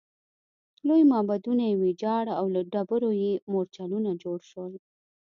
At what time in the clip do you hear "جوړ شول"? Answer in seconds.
4.23-4.73